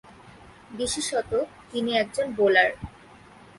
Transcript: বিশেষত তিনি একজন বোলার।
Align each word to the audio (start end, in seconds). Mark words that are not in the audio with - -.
বিশেষত 0.71 1.31
তিনি 1.71 1.91
একজন 1.97 2.27
বোলার। 2.31 2.71